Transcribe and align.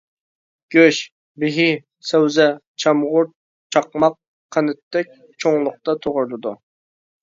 گۆش، 0.75 0.97
بېھى، 1.43 1.67
سەۋزە، 2.13 2.49
چامغۇر 2.85 3.31
چاقماق 3.77 4.19
قەنتتەك 4.59 5.17
چوڭلۇقتا 5.41 6.01
توغرىلىدۇ. 6.05 6.61